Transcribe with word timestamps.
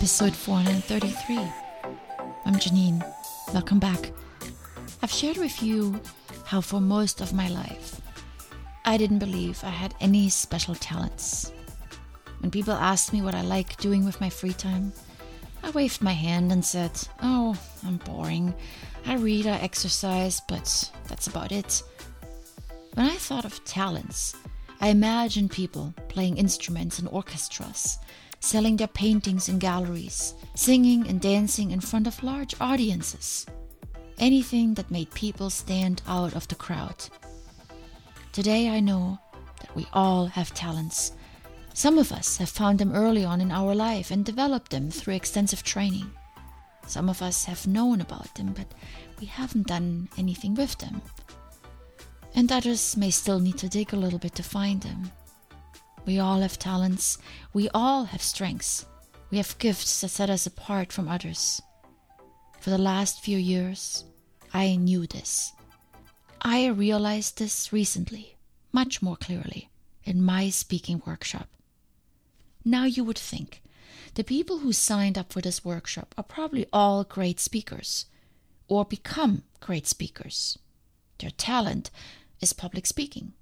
episode 0.00 0.34
433. 0.34 1.36
I'm 2.46 2.54
Janine. 2.54 3.04
Welcome 3.52 3.78
back. 3.78 4.12
I've 5.02 5.12
shared 5.12 5.36
with 5.36 5.62
you 5.62 6.00
how, 6.46 6.62
for 6.62 6.80
most 6.80 7.20
of 7.20 7.34
my 7.34 7.48
life, 7.48 8.00
I 8.86 8.96
didn't 8.96 9.18
believe 9.18 9.62
I 9.62 9.68
had 9.68 9.94
any 10.00 10.30
special 10.30 10.74
talents. 10.74 11.52
When 12.38 12.50
people 12.50 12.72
asked 12.72 13.12
me 13.12 13.20
what 13.20 13.34
I 13.34 13.42
like 13.42 13.76
doing 13.76 14.06
with 14.06 14.22
my 14.22 14.30
free 14.30 14.54
time, 14.54 14.94
I 15.62 15.68
waved 15.68 16.00
my 16.00 16.14
hand 16.14 16.50
and 16.50 16.64
said, 16.64 16.92
Oh, 17.22 17.54
I'm 17.86 17.98
boring. 17.98 18.54
I 19.04 19.16
read, 19.16 19.46
I 19.46 19.58
exercise, 19.58 20.40
but 20.48 20.90
that's 21.08 21.26
about 21.26 21.52
it. 21.52 21.82
When 22.94 23.04
I 23.04 23.16
thought 23.16 23.44
of 23.44 23.62
talents, 23.66 24.34
I 24.80 24.88
imagined 24.88 25.50
people 25.50 25.92
playing 26.08 26.38
instruments 26.38 27.00
in 27.00 27.06
orchestras 27.06 27.98
selling 28.40 28.76
their 28.76 28.88
paintings 28.88 29.48
in 29.48 29.58
galleries, 29.58 30.34
singing 30.54 31.06
and 31.06 31.20
dancing 31.20 31.70
in 31.70 31.80
front 31.80 32.06
of 32.06 32.22
large 32.22 32.54
audiences. 32.60 33.46
Anything 34.18 34.74
that 34.74 34.90
made 34.90 35.10
people 35.12 35.50
stand 35.50 36.02
out 36.06 36.34
of 36.34 36.48
the 36.48 36.54
crowd. 36.54 37.08
Today 38.32 38.68
I 38.68 38.80
know 38.80 39.18
that 39.60 39.74
we 39.76 39.86
all 39.92 40.26
have 40.26 40.54
talents. 40.54 41.12
Some 41.74 41.98
of 41.98 42.12
us 42.12 42.38
have 42.38 42.48
found 42.48 42.78
them 42.78 42.92
early 42.92 43.24
on 43.24 43.40
in 43.40 43.52
our 43.52 43.74
life 43.74 44.10
and 44.10 44.24
developed 44.24 44.70
them 44.70 44.90
through 44.90 45.14
extensive 45.14 45.62
training. 45.62 46.10
Some 46.86 47.08
of 47.08 47.22
us 47.22 47.44
have 47.44 47.66
known 47.66 48.00
about 48.00 48.34
them, 48.34 48.52
but 48.52 48.66
we 49.20 49.26
haven't 49.26 49.68
done 49.68 50.08
anything 50.18 50.54
with 50.54 50.76
them. 50.78 51.02
And 52.34 52.50
others 52.50 52.96
may 52.96 53.10
still 53.10 53.38
need 53.38 53.58
to 53.58 53.68
dig 53.68 53.92
a 53.92 53.96
little 53.96 54.18
bit 54.18 54.34
to 54.36 54.42
find 54.42 54.80
them. 54.80 55.10
We 56.10 56.18
all 56.18 56.40
have 56.40 56.58
talents. 56.58 57.18
We 57.52 57.68
all 57.72 58.02
have 58.06 58.20
strengths. 58.20 58.84
We 59.30 59.36
have 59.36 59.56
gifts 59.58 60.00
that 60.00 60.08
set 60.08 60.28
us 60.28 60.44
apart 60.44 60.90
from 60.90 61.06
others. 61.06 61.62
For 62.58 62.70
the 62.70 62.78
last 62.78 63.22
few 63.22 63.38
years, 63.38 64.02
I 64.52 64.74
knew 64.74 65.06
this. 65.06 65.52
I 66.42 66.66
realized 66.66 67.38
this 67.38 67.72
recently, 67.72 68.34
much 68.72 69.00
more 69.00 69.14
clearly, 69.14 69.70
in 70.02 70.20
my 70.20 70.50
speaking 70.50 71.00
workshop. 71.06 71.46
Now 72.64 72.86
you 72.86 73.04
would 73.04 73.16
think 73.16 73.62
the 74.16 74.24
people 74.24 74.58
who 74.58 74.72
signed 74.72 75.16
up 75.16 75.32
for 75.32 75.40
this 75.40 75.64
workshop 75.64 76.12
are 76.18 76.24
probably 76.24 76.66
all 76.72 77.04
great 77.04 77.38
speakers 77.38 78.06
or 78.66 78.84
become 78.84 79.44
great 79.60 79.86
speakers. 79.86 80.58
Their 81.20 81.30
talent 81.30 81.92
is 82.40 82.52
public 82.52 82.88
speaking. 82.88 83.34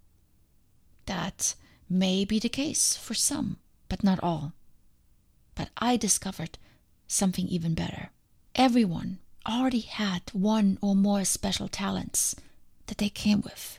That 1.06 1.54
may 1.88 2.24
be 2.24 2.38
the 2.38 2.48
case 2.48 2.96
for 2.96 3.14
some, 3.14 3.58
but 3.88 4.04
not 4.04 4.20
all. 4.22 4.52
But 5.54 5.70
I 5.76 5.96
discovered 5.96 6.58
something 7.06 7.48
even 7.48 7.74
better. 7.74 8.10
Everyone 8.54 9.18
already 9.46 9.80
had 9.80 10.22
one 10.32 10.78
or 10.82 10.94
more 10.94 11.24
special 11.24 11.68
talents 11.68 12.34
that 12.86 12.98
they 12.98 13.08
came 13.08 13.40
with 13.40 13.78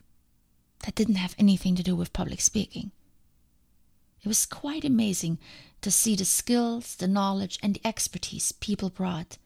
that 0.85 0.95
didn't 0.95 1.15
have 1.15 1.35
anything 1.37 1.75
to 1.75 1.83
do 1.83 1.95
with 1.95 2.13
public 2.13 2.41
speaking. 2.41 2.91
It 4.21 4.27
was 4.27 4.45
quite 4.45 4.83
amazing 4.83 5.37
to 5.81 5.91
see 5.91 6.15
the 6.15 6.25
skills, 6.25 6.95
the 6.95 7.07
knowledge, 7.07 7.59
and 7.61 7.75
the 7.75 7.87
expertise 7.87 8.51
people 8.51 8.89
brought, 8.89 9.37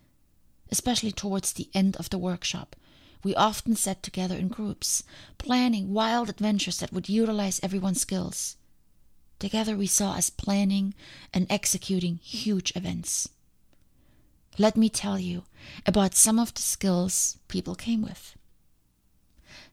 especially 0.72 1.12
towards 1.12 1.54
the 1.54 1.70
end 1.74 1.96
of 1.98 2.10
the 2.10 2.18
workshop. 2.18 2.76
We 3.24 3.34
often 3.36 3.76
sat 3.76 4.04
together 4.04 4.36
in 4.36 4.50
groups, 4.50 5.04
planning 5.38 5.94
wild 5.94 6.30
adventures 6.30 6.80
that 6.80 6.92
would 6.92 7.08
utilize 7.08 7.60
everyone's 7.64 8.02
skills. 8.02 8.58
Together 9.40 9.78
we 9.78 9.88
saw 9.88 10.12
us 10.12 10.30
planning 10.30 10.94
and 11.34 11.48
executing 11.50 12.18
huge 12.18 12.74
events. 12.76 13.30
Let 14.58 14.78
me 14.78 14.90
tell 14.90 15.18
you 15.18 15.44
about 15.86 16.16
some 16.16 16.38
of 16.38 16.54
the 16.54 16.62
skills 16.62 17.38
people 17.48 17.76
came 17.76 18.02
with. 18.02 18.36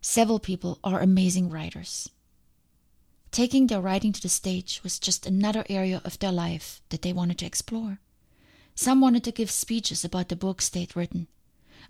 Several 0.00 0.38
people 0.38 0.78
are 0.82 1.00
amazing 1.00 1.50
writers. 1.50 2.08
Taking 3.30 3.66
their 3.66 3.80
writing 3.80 4.12
to 4.12 4.22
the 4.22 4.28
stage 4.28 4.80
was 4.82 4.98
just 4.98 5.26
another 5.26 5.64
area 5.68 6.00
of 6.04 6.18
their 6.18 6.32
life 6.32 6.80
that 6.88 7.02
they 7.02 7.12
wanted 7.12 7.38
to 7.38 7.46
explore. 7.46 7.98
Some 8.74 9.00
wanted 9.00 9.24
to 9.24 9.32
give 9.32 9.50
speeches 9.50 10.04
about 10.04 10.28
the 10.28 10.36
books 10.36 10.68
they'd 10.68 10.96
written. 10.96 11.26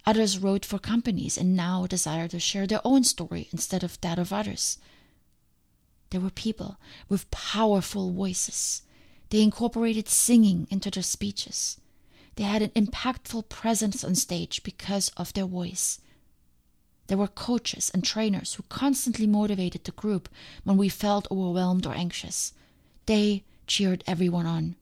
Others 0.06 0.38
wrote 0.38 0.64
for 0.64 0.78
companies 0.78 1.36
and 1.36 1.54
now 1.54 1.86
desire 1.86 2.26
to 2.28 2.40
share 2.40 2.66
their 2.66 2.80
own 2.84 3.04
story 3.04 3.48
instead 3.52 3.84
of 3.84 4.00
that 4.00 4.18
of 4.18 4.32
others. 4.32 4.78
There 6.10 6.20
were 6.20 6.30
people 6.30 6.78
with 7.08 7.30
powerful 7.30 8.12
voices. 8.12 8.82
They 9.28 9.42
incorporated 9.42 10.08
singing 10.08 10.66
into 10.70 10.90
their 10.90 11.02
speeches. 11.02 11.78
They 12.36 12.44
had 12.44 12.62
an 12.62 12.70
impactful 12.70 13.48
presence 13.48 14.02
on 14.02 14.14
stage 14.14 14.62
because 14.62 15.10
of 15.16 15.32
their 15.32 15.46
voice. 15.46 16.00
There 17.06 17.18
were 17.18 17.28
coaches 17.28 17.90
and 17.92 18.02
trainers 18.02 18.54
who 18.54 18.62
constantly 18.64 19.26
motivated 19.26 19.84
the 19.84 19.92
group 19.92 20.28
when 20.64 20.76
we 20.76 20.88
felt 20.88 21.30
overwhelmed 21.30 21.86
or 21.86 21.94
anxious. 21.94 22.52
They 23.06 23.44
cheered 23.66 24.04
everyone 24.06 24.46
on. 24.46 24.76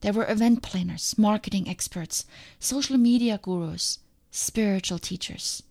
There 0.00 0.12
were 0.12 0.30
event 0.30 0.62
planners, 0.62 1.16
marketing 1.16 1.68
experts, 1.68 2.24
social 2.58 2.98
media 2.98 3.38
gurus, 3.42 3.98
spiritual 4.34 4.98
teachers. 4.98 5.62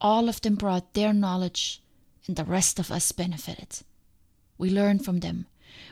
All 0.00 0.28
of 0.28 0.40
them 0.42 0.54
brought 0.54 0.94
their 0.94 1.12
knowledge, 1.12 1.82
and 2.26 2.36
the 2.36 2.44
rest 2.44 2.78
of 2.78 2.92
us 2.92 3.10
benefited. 3.10 3.80
We 4.56 4.70
learned 4.70 5.04
from 5.04 5.20
them. 5.20 5.46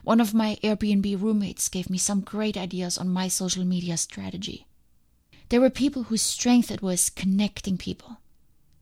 One 0.04 0.20
of 0.20 0.32
my 0.32 0.58
Airbnb 0.62 1.20
roommates 1.20 1.68
gave 1.68 1.90
me 1.90 1.98
some 1.98 2.20
great 2.20 2.56
ideas 2.56 2.98
on 2.98 3.08
my 3.08 3.26
social 3.26 3.64
media 3.64 3.96
strategy. 3.96 4.66
There 5.48 5.60
were 5.60 5.70
people 5.70 6.04
whose 6.04 6.22
strength 6.22 6.70
it 6.70 6.82
was 6.82 7.10
connecting 7.10 7.76
people. 7.76 8.18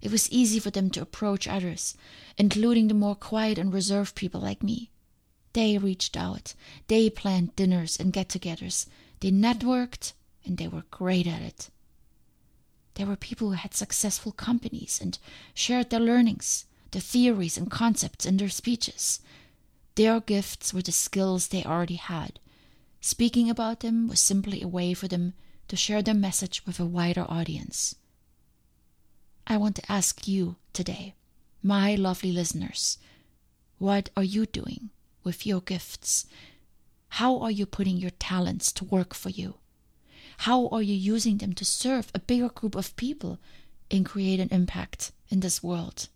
It 0.02 0.12
was 0.12 0.30
easy 0.30 0.58
for 0.58 0.70
them 0.70 0.90
to 0.90 1.00
approach 1.00 1.48
others, 1.48 1.96
including 2.36 2.88
the 2.88 2.94
more 2.94 3.14
quiet 3.14 3.56
and 3.56 3.72
reserved 3.72 4.14
people 4.14 4.42
like 4.42 4.62
me. 4.62 4.90
They 5.54 5.78
reached 5.78 6.18
out. 6.18 6.54
They 6.88 7.08
planned 7.08 7.56
dinners 7.56 7.98
and 7.98 8.12
get 8.12 8.28
togethers. 8.28 8.86
They 9.20 9.30
networked, 9.30 10.12
and 10.44 10.58
they 10.58 10.68
were 10.68 10.84
great 10.90 11.26
at 11.26 11.40
it. 11.40 11.70
There 13.00 13.06
were 13.06 13.16
people 13.16 13.48
who 13.48 13.54
had 13.54 13.72
successful 13.72 14.30
companies 14.30 14.98
and 15.00 15.18
shared 15.54 15.88
their 15.88 16.00
learnings, 16.00 16.66
their 16.90 17.00
theories 17.00 17.56
and 17.56 17.70
concepts 17.70 18.26
in 18.26 18.36
their 18.36 18.50
speeches. 18.50 19.20
Their 19.94 20.20
gifts 20.20 20.74
were 20.74 20.82
the 20.82 20.92
skills 20.92 21.48
they 21.48 21.64
already 21.64 21.94
had. 21.94 22.38
Speaking 23.00 23.48
about 23.48 23.80
them 23.80 24.06
was 24.06 24.20
simply 24.20 24.60
a 24.60 24.68
way 24.68 24.92
for 24.92 25.08
them 25.08 25.32
to 25.68 25.78
share 25.78 26.02
their 26.02 26.12
message 26.12 26.66
with 26.66 26.78
a 26.78 26.84
wider 26.84 27.24
audience. 27.26 27.94
I 29.46 29.56
want 29.56 29.76
to 29.76 29.90
ask 29.90 30.28
you 30.28 30.56
today, 30.74 31.14
my 31.62 31.94
lovely 31.94 32.32
listeners, 32.32 32.98
what 33.78 34.10
are 34.14 34.22
you 34.22 34.44
doing 34.44 34.90
with 35.24 35.46
your 35.46 35.62
gifts? 35.62 36.26
How 37.08 37.40
are 37.40 37.50
you 37.50 37.64
putting 37.64 37.96
your 37.96 38.10
talents 38.10 38.70
to 38.72 38.84
work 38.84 39.14
for 39.14 39.30
you? 39.30 39.59
How 40.44 40.68
are 40.68 40.80
you 40.80 40.94
using 40.94 41.36
them 41.36 41.52
to 41.52 41.66
serve 41.66 42.10
a 42.14 42.18
bigger 42.18 42.48
group 42.48 42.74
of 42.74 42.96
people 42.96 43.38
and 43.90 44.06
create 44.06 44.40
an 44.40 44.48
impact 44.50 45.12
in 45.28 45.40
this 45.40 45.62
world? 45.62 46.08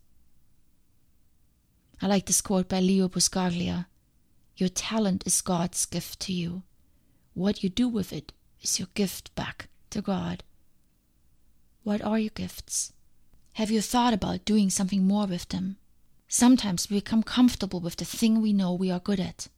I 2.01 2.07
like 2.07 2.25
this 2.25 2.41
quote 2.41 2.67
by 2.67 2.81
Leo 2.81 3.07
Buscaglia 3.07 3.85
Your 4.57 4.71
talent 4.71 5.25
is 5.27 5.43
God's 5.43 5.85
gift 5.85 6.21
to 6.21 6.33
you. 6.33 6.63
What 7.35 7.63
you 7.63 7.69
do 7.69 7.87
with 7.87 8.15
it 8.15 8.33
is 8.63 8.79
your 8.79 8.89
gift 8.95 9.35
back 9.35 9.69
to 9.91 10.01
God. 10.01 10.43
What 11.83 12.01
are 12.01 12.19
your 12.19 12.31
gifts? 12.31 12.95
Have 13.53 13.71
you 13.71 13.83
thought 13.83 14.15
about 14.15 14.47
doing 14.47 14.71
something 14.71 15.07
more 15.07 15.27
with 15.27 15.51
them? 15.51 15.77
Sometimes 16.29 16.89
we 16.89 16.97
become 16.97 17.23
comfortable 17.23 17.81
with 17.81 17.97
the 17.97 18.07
thing 18.07 18.41
we 18.41 18.55
know 18.55 18.73
we 18.73 18.91
are 18.91 19.01
good 19.01 19.21
at, 19.21 19.49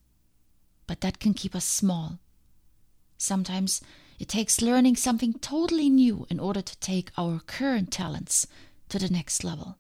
but 0.89 1.03
that 1.03 1.21
can 1.21 1.35
keep 1.35 1.55
us 1.55 1.65
small. 1.65 2.19
Sometimes 3.17 3.81
it 4.19 4.29
takes 4.29 4.63
learning 4.63 4.97
something 4.97 5.35
totally 5.35 5.91
new 5.91 6.27
in 6.31 6.41
order 6.41 6.63
to 6.63 6.79
take 6.79 7.11
our 7.19 7.41
current 7.41 7.91
talents 7.91 8.47
to 8.89 8.99
the 8.99 9.09
next 9.09 9.45
level. 9.45 9.79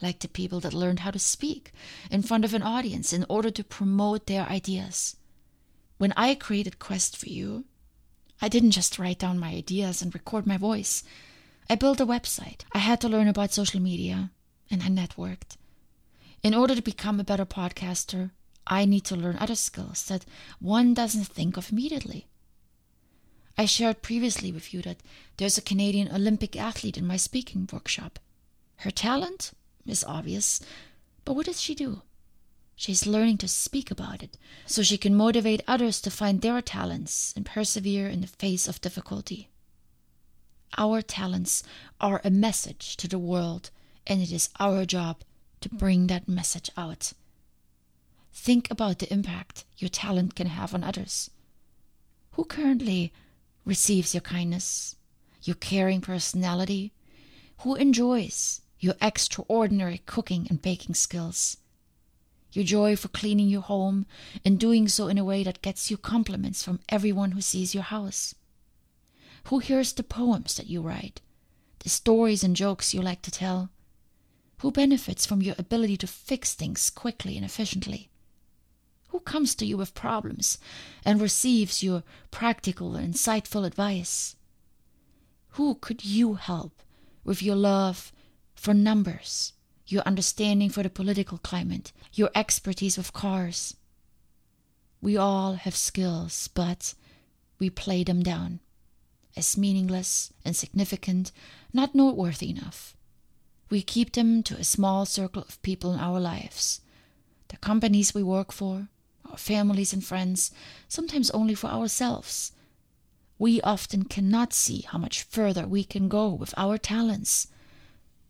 Like 0.00 0.20
the 0.20 0.28
people 0.28 0.60
that 0.60 0.74
learned 0.74 1.00
how 1.00 1.10
to 1.10 1.18
speak 1.18 1.72
in 2.10 2.22
front 2.22 2.44
of 2.44 2.54
an 2.54 2.62
audience 2.62 3.12
in 3.12 3.24
order 3.28 3.50
to 3.50 3.64
promote 3.64 4.26
their 4.26 4.46
ideas. 4.46 5.16
When 5.98 6.12
I 6.16 6.34
created 6.34 6.78
Quest 6.78 7.16
for 7.16 7.28
You, 7.28 7.64
I 8.40 8.48
didn't 8.48 8.72
just 8.72 8.98
write 8.98 9.18
down 9.18 9.38
my 9.38 9.48
ideas 9.48 10.02
and 10.02 10.12
record 10.12 10.46
my 10.46 10.58
voice. 10.58 11.02
I 11.70 11.74
built 11.74 12.00
a 12.00 12.06
website. 12.06 12.60
I 12.72 12.78
had 12.78 13.00
to 13.00 13.08
learn 13.08 13.28
about 13.28 13.52
social 13.52 13.80
media, 13.80 14.30
and 14.70 14.82
I 14.82 14.88
networked. 14.88 15.56
In 16.42 16.54
order 16.54 16.74
to 16.74 16.82
become 16.82 17.18
a 17.18 17.24
better 17.24 17.46
podcaster, 17.46 18.30
I 18.66 18.84
need 18.84 19.04
to 19.06 19.16
learn 19.16 19.38
other 19.38 19.54
skills 19.54 20.04
that 20.06 20.26
one 20.60 20.92
doesn't 20.92 21.24
think 21.24 21.56
of 21.56 21.72
immediately. 21.72 22.26
I 23.58 23.64
shared 23.64 24.02
previously 24.02 24.52
with 24.52 24.74
you 24.74 24.82
that 24.82 24.98
there's 25.38 25.56
a 25.56 25.62
Canadian 25.62 26.12
Olympic 26.12 26.56
athlete 26.56 26.98
in 26.98 27.06
my 27.06 27.16
speaking 27.16 27.68
workshop. 27.72 28.18
Her 28.76 28.90
talent 28.90 29.52
is 29.86 30.04
obvious, 30.04 30.60
but 31.24 31.34
what 31.34 31.46
does 31.46 31.60
she 31.60 31.74
do? 31.74 32.02
She's 32.74 33.06
learning 33.06 33.38
to 33.38 33.48
speak 33.48 33.90
about 33.90 34.22
it 34.22 34.36
so 34.66 34.82
she 34.82 34.98
can 34.98 35.14
motivate 35.14 35.62
others 35.66 36.02
to 36.02 36.10
find 36.10 36.42
their 36.42 36.60
talents 36.60 37.32
and 37.34 37.46
persevere 37.46 38.08
in 38.08 38.20
the 38.20 38.26
face 38.26 38.68
of 38.68 38.82
difficulty. 38.82 39.48
Our 40.76 41.00
talents 41.00 41.62
are 41.98 42.20
a 42.22 42.30
message 42.30 42.98
to 42.98 43.08
the 43.08 43.18
world, 43.18 43.70
and 44.06 44.20
it 44.20 44.30
is 44.30 44.50
our 44.60 44.84
job 44.84 45.22
to 45.62 45.70
bring 45.70 46.08
that 46.08 46.28
message 46.28 46.70
out. 46.76 47.14
Think 48.34 48.70
about 48.70 48.98
the 48.98 49.10
impact 49.10 49.64
your 49.78 49.88
talent 49.88 50.34
can 50.34 50.48
have 50.48 50.74
on 50.74 50.84
others. 50.84 51.30
Who 52.32 52.44
currently 52.44 53.14
receives 53.66 54.14
your 54.14 54.22
kindness, 54.22 54.96
your 55.42 55.56
caring 55.56 56.00
personality? 56.00 56.92
Who 57.58 57.74
enjoys 57.74 58.62
your 58.80 58.94
extraordinary 59.02 59.98
cooking 60.06 60.46
and 60.48 60.62
baking 60.62 60.94
skills? 60.94 61.58
Your 62.52 62.64
joy 62.64 62.96
for 62.96 63.08
cleaning 63.08 63.48
your 63.48 63.60
home 63.60 64.06
and 64.44 64.58
doing 64.58 64.88
so 64.88 65.08
in 65.08 65.18
a 65.18 65.24
way 65.24 65.42
that 65.42 65.60
gets 65.60 65.90
you 65.90 65.98
compliments 65.98 66.62
from 66.62 66.80
everyone 66.88 67.32
who 67.32 67.42
sees 67.42 67.74
your 67.74 67.82
house? 67.82 68.34
Who 69.48 69.58
hears 69.58 69.92
the 69.92 70.02
poems 70.02 70.56
that 70.56 70.68
you 70.68 70.80
write, 70.80 71.20
the 71.80 71.88
stories 71.90 72.42
and 72.42 72.56
jokes 72.56 72.94
you 72.94 73.02
like 73.02 73.20
to 73.22 73.30
tell? 73.30 73.70
Who 74.60 74.70
benefits 74.70 75.26
from 75.26 75.42
your 75.42 75.54
ability 75.58 75.98
to 75.98 76.06
fix 76.06 76.54
things 76.54 76.88
quickly 76.88 77.36
and 77.36 77.44
efficiently? 77.44 78.08
Who 79.16 79.20
comes 79.20 79.54
to 79.54 79.64
you 79.64 79.78
with 79.78 79.94
problems 79.94 80.58
and 81.02 81.18
receives 81.18 81.82
your 81.82 82.02
practical 82.30 82.96
and 82.96 83.14
insightful 83.14 83.66
advice? 83.66 84.36
Who 85.52 85.76
could 85.76 86.04
you 86.04 86.34
help 86.34 86.82
with 87.24 87.42
your 87.42 87.56
love 87.56 88.12
for 88.54 88.74
numbers, 88.74 89.54
your 89.86 90.02
understanding 90.02 90.68
for 90.68 90.82
the 90.82 90.90
political 90.90 91.38
climate, 91.38 91.94
your 92.12 92.28
expertise 92.34 92.98
with 92.98 93.14
cars? 93.14 93.74
We 95.00 95.16
all 95.16 95.54
have 95.54 95.74
skills, 95.74 96.50
but 96.52 96.92
we 97.58 97.70
play 97.70 98.04
them 98.04 98.22
down 98.22 98.60
as 99.34 99.56
meaningless, 99.56 100.30
insignificant, 100.44 101.32
not 101.72 101.94
noteworthy 101.94 102.50
enough. 102.50 102.94
We 103.70 103.80
keep 103.80 104.12
them 104.12 104.42
to 104.42 104.58
a 104.58 104.62
small 104.62 105.06
circle 105.06 105.40
of 105.48 105.62
people 105.62 105.94
in 105.94 106.00
our 106.00 106.20
lives 106.20 106.82
the 107.48 107.56
companies 107.56 108.12
we 108.12 108.22
work 108.22 108.52
for, 108.52 108.88
our 109.30 109.36
families 109.36 109.92
and 109.92 110.04
friends, 110.04 110.50
sometimes 110.88 111.30
only 111.30 111.54
for 111.54 111.68
ourselves. 111.68 112.52
We 113.38 113.60
often 113.60 114.04
cannot 114.04 114.52
see 114.52 114.82
how 114.82 114.98
much 114.98 115.22
further 115.22 115.66
we 115.66 115.84
can 115.84 116.08
go 116.08 116.30
with 116.30 116.54
our 116.56 116.78
talents. 116.78 117.48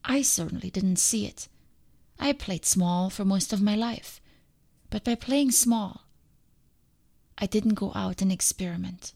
I 0.05 0.23
certainly 0.23 0.71
didn't 0.71 0.97
see 0.97 1.27
it. 1.27 1.49
I 2.19 2.33
played 2.33 2.65
small 2.65 3.11
for 3.11 3.25
most 3.25 3.53
of 3.53 3.61
my 3.61 3.77
life, 3.77 4.21
but 4.91 5.05
by 5.05 5.15
playing 5.15 5.51
small, 5.51 6.03
I 7.39 7.47
didn't 7.47 7.75
go 7.75 7.93
out 7.95 8.23
and 8.23 8.33
experiment. 8.33 9.13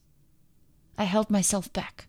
I 0.99 1.05
held 1.05 1.31
myself 1.31 1.73
back. 1.73 2.09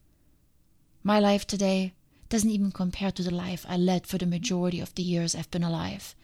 My 1.04 1.20
life 1.20 1.48
today 1.48 1.94
doesn't 2.30 2.50
even 2.50 2.72
compare 2.72 3.12
to 3.12 3.24
the 3.24 3.34
life 3.34 3.66
I 3.68 3.78
led 3.78 4.06
for 4.06 4.18
the 4.18 4.26
majority 4.26 4.80
of 4.80 4.94
the 4.96 5.04
years 5.04 5.36
I've 5.36 5.52
been 5.52 5.64
alive. 5.64 6.16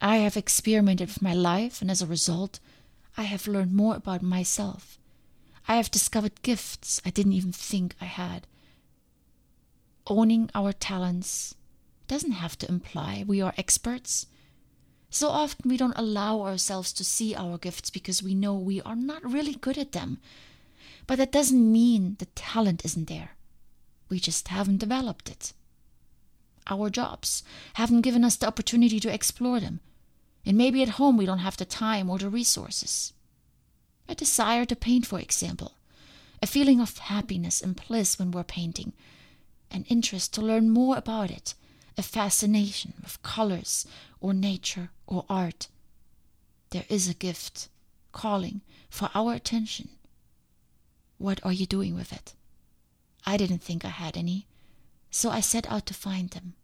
I 0.00 0.16
have 0.16 0.36
experimented 0.36 1.08
with 1.08 1.22
my 1.22 1.34
life, 1.34 1.80
and 1.80 1.90
as 1.90 2.02
a 2.02 2.06
result, 2.06 2.60
I 3.16 3.22
have 3.22 3.46
learned 3.46 3.74
more 3.74 3.96
about 3.96 4.22
myself. 4.22 4.98
I 5.66 5.76
have 5.76 5.90
discovered 5.90 6.42
gifts 6.42 7.00
I 7.04 7.10
didn't 7.10 7.32
even 7.32 7.52
think 7.52 7.94
I 8.00 8.06
had. 8.06 8.46
Owning 10.06 10.50
our 10.54 10.72
talents 10.72 11.54
doesn't 12.06 12.32
have 12.32 12.58
to 12.58 12.68
imply 12.68 13.24
we 13.26 13.40
are 13.40 13.54
experts. 13.56 14.26
So 15.08 15.28
often 15.28 15.70
we 15.70 15.76
don't 15.76 15.96
allow 15.96 16.42
ourselves 16.42 16.92
to 16.94 17.04
see 17.04 17.34
our 17.34 17.56
gifts 17.56 17.88
because 17.88 18.22
we 18.22 18.34
know 18.34 18.54
we 18.54 18.82
are 18.82 18.96
not 18.96 19.24
really 19.24 19.54
good 19.54 19.78
at 19.78 19.92
them. 19.92 20.18
But 21.06 21.16
that 21.16 21.32
doesn't 21.32 21.72
mean 21.72 22.16
the 22.18 22.26
talent 22.26 22.84
isn't 22.84 23.08
there. 23.08 23.30
We 24.08 24.18
just 24.20 24.48
haven't 24.48 24.78
developed 24.78 25.30
it. 25.30 25.52
Our 26.68 26.90
jobs 26.90 27.42
haven't 27.74 28.02
given 28.02 28.24
us 28.24 28.36
the 28.36 28.46
opportunity 28.46 29.00
to 29.00 29.12
explore 29.12 29.60
them. 29.60 29.80
And 30.46 30.56
maybe 30.56 30.82
at 30.82 31.00
home 31.00 31.16
we 31.16 31.26
don't 31.26 31.38
have 31.38 31.56
the 31.56 31.64
time 31.64 32.10
or 32.10 32.18
the 32.18 32.28
resources. 32.28 33.12
A 34.08 34.14
desire 34.14 34.64
to 34.66 34.76
paint, 34.76 35.06
for 35.06 35.18
example, 35.18 35.72
a 36.42 36.46
feeling 36.46 36.80
of 36.80 36.98
happiness 36.98 37.62
and 37.62 37.80
bliss 37.86 38.18
when 38.18 38.30
we're 38.30 38.44
painting, 38.44 38.92
an 39.70 39.84
interest 39.88 40.34
to 40.34 40.42
learn 40.42 40.70
more 40.70 40.96
about 40.96 41.30
it, 41.30 41.54
a 41.96 42.02
fascination 42.02 42.94
with 43.02 43.22
colors 43.22 43.86
or 44.20 44.34
nature 44.34 44.90
or 45.06 45.24
art. 45.28 45.68
There 46.70 46.84
is 46.88 47.08
a 47.08 47.14
gift 47.14 47.68
calling 48.12 48.60
for 48.90 49.10
our 49.14 49.32
attention 49.32 49.88
what 51.18 51.40
are 51.44 51.52
you 51.52 51.66
doing 51.66 51.94
with 51.94 52.12
it? 52.12 52.34
I 53.24 53.36
didn't 53.36 53.62
think 53.62 53.84
I 53.84 53.88
had 53.88 54.16
any, 54.16 54.46
so 55.14 55.30
I 55.30 55.38
set 55.38 55.70
out 55.70 55.86
to 55.86 55.94
find 55.94 56.30
them. 56.30 56.54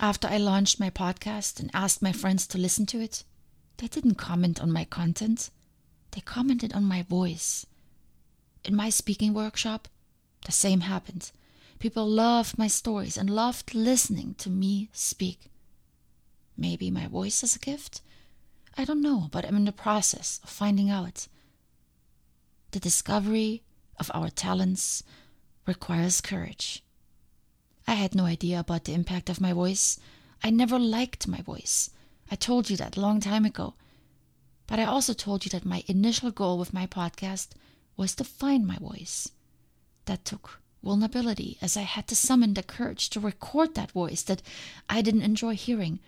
After 0.00 0.26
I 0.26 0.38
launched 0.38 0.80
my 0.80 0.90
podcast 0.90 1.60
and 1.60 1.70
asked 1.72 2.02
my 2.02 2.10
friends 2.10 2.44
to 2.48 2.58
listen 2.58 2.84
to 2.86 3.00
it, 3.00 3.22
they 3.76 3.86
didn't 3.86 4.16
comment 4.16 4.60
on 4.60 4.72
my 4.72 4.84
content, 4.84 5.50
they 6.10 6.20
commented 6.20 6.72
on 6.72 6.82
my 6.82 7.02
voice. 7.02 7.64
In 8.64 8.74
my 8.74 8.90
speaking 8.90 9.32
workshop, 9.32 9.86
the 10.46 10.50
same 10.50 10.80
happened. 10.80 11.30
People 11.78 12.08
loved 12.08 12.58
my 12.58 12.66
stories 12.66 13.16
and 13.16 13.30
loved 13.30 13.72
listening 13.72 14.34
to 14.38 14.50
me 14.50 14.88
speak. 14.92 15.48
Maybe 16.56 16.90
my 16.90 17.06
voice 17.06 17.44
is 17.44 17.54
a 17.54 17.60
gift? 17.60 18.00
I 18.76 18.84
don't 18.84 19.00
know, 19.00 19.28
but 19.30 19.44
I'm 19.44 19.54
in 19.54 19.64
the 19.64 19.70
process 19.70 20.40
of 20.42 20.50
finding 20.50 20.90
out. 20.90 21.28
The 22.72 22.80
discovery 22.80 23.62
of 23.96 24.10
our 24.12 24.28
talents 24.28 25.04
requires 25.68 26.20
courage. 26.20 26.82
I 27.90 27.94
had 27.94 28.14
no 28.14 28.24
idea 28.24 28.60
about 28.60 28.84
the 28.84 28.94
impact 28.94 29.28
of 29.28 29.40
my 29.40 29.52
voice. 29.52 29.98
I 30.44 30.50
never 30.50 30.78
liked 30.78 31.26
my 31.26 31.40
voice. 31.40 31.90
I 32.30 32.36
told 32.36 32.70
you 32.70 32.76
that 32.76 32.96
a 32.96 33.00
long 33.00 33.18
time 33.18 33.44
ago. 33.44 33.74
But 34.68 34.78
I 34.78 34.84
also 34.84 35.12
told 35.12 35.44
you 35.44 35.50
that 35.50 35.64
my 35.64 35.82
initial 35.88 36.30
goal 36.30 36.56
with 36.56 36.72
my 36.72 36.86
podcast 36.86 37.48
was 37.96 38.14
to 38.14 38.22
find 38.22 38.64
my 38.64 38.76
voice. 38.76 39.32
That 40.04 40.24
took 40.24 40.60
vulnerability, 40.84 41.58
as 41.60 41.76
I 41.76 41.82
had 41.82 42.06
to 42.06 42.14
summon 42.14 42.54
the 42.54 42.62
courage 42.62 43.10
to 43.10 43.18
record 43.18 43.74
that 43.74 43.90
voice 43.90 44.22
that 44.22 44.40
I 44.88 45.02
didn't 45.02 45.22
enjoy 45.22 45.56
hearing 45.56 45.98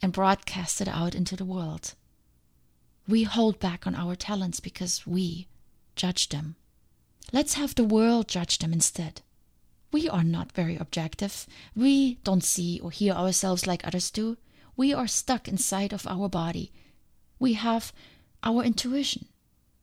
and 0.00 0.14
broadcast 0.14 0.80
it 0.80 0.88
out 0.88 1.14
into 1.14 1.36
the 1.36 1.44
world. 1.44 1.92
We 3.06 3.24
hold 3.24 3.60
back 3.60 3.86
on 3.86 3.94
our 3.94 4.16
talents 4.16 4.60
because 4.60 5.06
we 5.06 5.46
judge 5.94 6.30
them. 6.30 6.56
Let's 7.34 7.52
have 7.52 7.74
the 7.74 7.84
world 7.84 8.28
judge 8.28 8.56
them 8.60 8.72
instead. 8.72 9.20
We 9.90 10.08
are 10.08 10.24
not 10.24 10.52
very 10.52 10.76
objective. 10.76 11.46
We 11.74 12.16
don't 12.24 12.44
see 12.44 12.78
or 12.80 12.90
hear 12.90 13.14
ourselves 13.14 13.66
like 13.66 13.86
others 13.86 14.10
do. 14.10 14.36
We 14.76 14.92
are 14.92 15.06
stuck 15.06 15.48
inside 15.48 15.92
of 15.92 16.06
our 16.06 16.28
body. 16.28 16.72
We 17.38 17.54
have 17.54 17.92
our 18.42 18.62
intuition, 18.62 19.26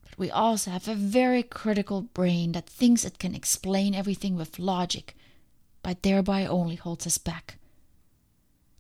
but 0.04 0.18
we 0.18 0.30
also 0.30 0.72
have 0.72 0.88
a 0.88 0.96
very 0.96 1.44
critical 1.44 2.04
brain 2.04 2.52
that 2.54 2.70
thinks 2.70 3.04
it 3.04 3.20
can 3.20 3.36
explain 3.36 3.96
everything 3.96 4.36
with 4.36 4.60
logic, 4.60 5.16
but 5.82 6.04
thereby 6.04 6.46
only 6.46 6.76
holds 6.76 7.08
us 7.08 7.18
back. 7.18 7.58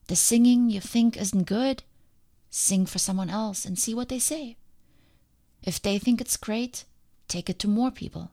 The 0.07 0.15
singing 0.15 0.69
you 0.69 0.79
think 0.79 1.17
isn't 1.17 1.43
good, 1.43 1.83
sing 2.49 2.85
for 2.85 2.99
someone 2.99 3.29
else 3.29 3.65
and 3.65 3.77
see 3.77 3.93
what 3.93 4.09
they 4.09 4.19
say. 4.19 4.55
If 5.63 5.81
they 5.81 5.97
think 5.97 6.21
it's 6.21 6.37
great, 6.37 6.85
take 7.27 7.49
it 7.49 7.57
to 7.59 7.67
more 7.67 7.91
people. 7.91 8.31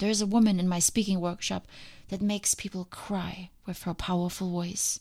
There 0.00 0.08
is 0.08 0.22
a 0.22 0.26
woman 0.26 0.58
in 0.58 0.66
my 0.66 0.78
speaking 0.78 1.20
workshop 1.20 1.68
that 2.08 2.22
makes 2.22 2.54
people 2.54 2.86
cry 2.86 3.50
with 3.66 3.82
her 3.82 3.92
powerful 3.92 4.50
voice. 4.50 4.98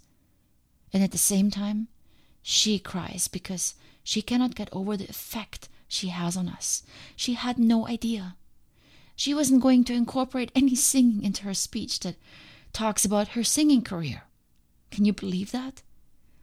And 0.91 1.01
at 1.01 1.11
the 1.11 1.17
same 1.17 1.49
time, 1.49 1.87
she 2.41 2.79
cries 2.79 3.29
because 3.29 3.75
she 4.03 4.21
cannot 4.21 4.55
get 4.55 4.67
over 4.73 4.97
the 4.97 5.07
effect 5.07 5.69
she 5.87 6.09
has 6.09 6.35
on 6.35 6.49
us. 6.49 6.83
She 7.15 7.35
had 7.35 7.57
no 7.57 7.87
idea. 7.87 8.35
She 9.15 9.33
wasn't 9.33 9.61
going 9.61 9.85
to 9.85 9.93
incorporate 9.93 10.51
any 10.53 10.75
singing 10.75 11.23
into 11.23 11.43
her 11.43 11.53
speech 11.53 12.01
that 12.01 12.17
talks 12.73 13.05
about 13.05 13.29
her 13.29 13.43
singing 13.43 13.83
career. 13.83 14.23
Can 14.91 15.05
you 15.05 15.13
believe 15.13 15.53
that? 15.53 15.81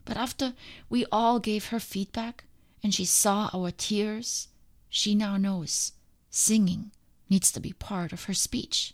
But 0.03 0.17
after 0.17 0.53
we 0.89 1.05
all 1.11 1.39
gave 1.39 1.67
her 1.67 1.79
feedback 1.79 2.45
and 2.81 2.91
she 2.91 3.05
saw 3.05 3.51
our 3.53 3.69
tears, 3.69 4.47
she 4.89 5.13
now 5.13 5.37
knows 5.37 5.91
Singing 6.29 6.91
needs 7.29 7.51
to 7.51 7.59
be 7.59 7.73
part 7.73 8.13
of 8.13 8.25
her 8.25 8.33
speech. 8.33 8.93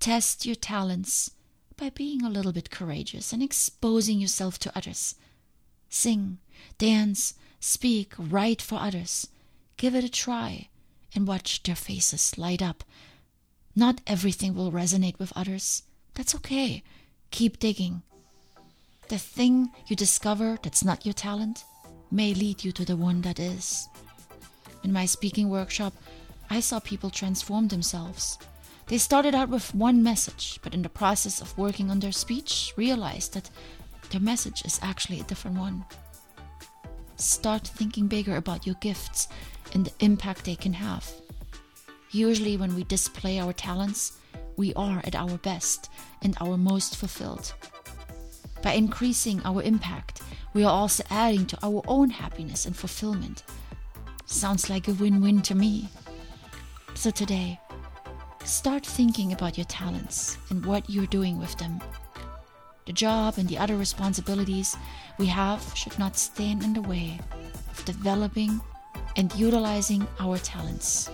Test 0.00 0.46
your 0.46 0.56
talents 0.56 1.30
by 1.76 1.90
being 1.90 2.22
a 2.22 2.30
little 2.30 2.52
bit 2.52 2.70
courageous 2.70 3.32
and 3.32 3.42
exposing 3.42 4.18
yourself 4.18 4.58
to 4.60 4.76
others. 4.76 5.14
Sing, 5.88 6.38
dance, 6.78 7.34
speak, 7.60 8.12
write 8.18 8.62
for 8.62 8.76
others. 8.76 9.28
Give 9.76 9.94
it 9.94 10.04
a 10.04 10.08
try 10.08 10.68
and 11.14 11.26
watch 11.26 11.62
their 11.62 11.76
faces 11.76 12.38
light 12.38 12.62
up. 12.62 12.84
Not 13.74 14.00
everything 14.06 14.54
will 14.54 14.72
resonate 14.72 15.18
with 15.18 15.32
others. 15.36 15.82
That's 16.14 16.34
okay. 16.36 16.82
Keep 17.30 17.58
digging. 17.58 18.02
The 19.08 19.18
thing 19.18 19.70
you 19.86 19.96
discover 19.96 20.58
that's 20.62 20.84
not 20.84 21.04
your 21.04 21.12
talent 21.12 21.64
may 22.10 22.34
lead 22.34 22.64
you 22.64 22.72
to 22.72 22.84
the 22.84 22.96
one 22.96 23.20
that 23.22 23.38
is. 23.38 23.88
In 24.82 24.92
my 24.92 25.06
speaking 25.06 25.48
workshop, 25.48 25.92
I 26.48 26.60
saw 26.60 26.78
people 26.80 27.10
transform 27.10 27.68
themselves. 27.68 28.38
They 28.86 28.98
started 28.98 29.34
out 29.34 29.48
with 29.48 29.74
one 29.74 30.02
message, 30.02 30.60
but 30.62 30.72
in 30.72 30.82
the 30.82 30.88
process 30.88 31.40
of 31.40 31.56
working 31.58 31.90
on 31.90 32.00
their 32.00 32.12
speech, 32.12 32.72
realized 32.76 33.34
that 33.34 33.50
their 34.10 34.20
message 34.20 34.64
is 34.64 34.78
actually 34.82 35.20
a 35.20 35.24
different 35.24 35.58
one. 35.58 35.84
Start 37.16 37.66
thinking 37.66 38.06
bigger 38.06 38.36
about 38.36 38.66
your 38.66 38.76
gifts 38.76 39.26
and 39.74 39.86
the 39.86 40.04
impact 40.04 40.44
they 40.44 40.54
can 40.54 40.74
have. 40.74 41.10
Usually, 42.12 42.56
when 42.56 42.74
we 42.76 42.84
display 42.84 43.40
our 43.40 43.52
talents, 43.52 44.18
we 44.56 44.72
are 44.74 45.00
at 45.04 45.16
our 45.16 45.38
best 45.38 45.90
and 46.22 46.36
our 46.40 46.56
most 46.56 46.96
fulfilled. 46.96 47.52
By 48.62 48.72
increasing 48.72 49.40
our 49.44 49.62
impact, 49.62 50.22
we 50.54 50.64
are 50.64 50.72
also 50.72 51.02
adding 51.10 51.46
to 51.46 51.58
our 51.62 51.82
own 51.88 52.10
happiness 52.10 52.66
and 52.66 52.76
fulfillment. 52.76 53.42
Sounds 54.26 54.70
like 54.70 54.88
a 54.88 54.92
win 54.92 55.20
win 55.20 55.42
to 55.42 55.54
me. 55.54 55.88
So 56.96 57.10
today, 57.10 57.60
start 58.44 58.84
thinking 58.84 59.34
about 59.34 59.58
your 59.58 59.66
talents 59.66 60.38
and 60.48 60.64
what 60.64 60.88
you're 60.88 61.06
doing 61.06 61.38
with 61.38 61.54
them. 61.58 61.78
The 62.86 62.94
job 62.94 63.34
and 63.36 63.46
the 63.46 63.58
other 63.58 63.76
responsibilities 63.76 64.78
we 65.18 65.26
have 65.26 65.62
should 65.74 65.98
not 65.98 66.16
stand 66.16 66.64
in 66.64 66.72
the 66.72 66.80
way 66.80 67.20
of 67.70 67.84
developing 67.84 68.62
and 69.16 69.32
utilizing 69.34 70.08
our 70.20 70.38
talents 70.38 71.10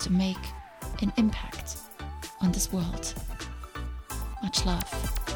to 0.00 0.12
make 0.12 0.36
an 1.00 1.10
impact 1.16 1.78
on 2.42 2.52
this 2.52 2.70
world. 2.70 3.14
Much 4.42 4.66
love. 4.66 5.27